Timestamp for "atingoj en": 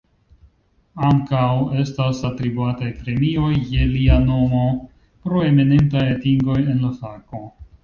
6.17-6.85